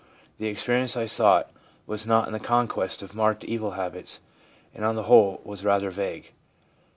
[0.39, 1.51] The experience I sought
[1.85, 4.19] was not in the conquest of marked evil habits,
[4.73, 6.33] and on the whole was rather vague.